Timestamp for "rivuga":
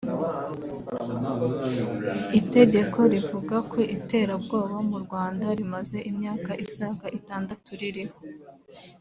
3.13-3.55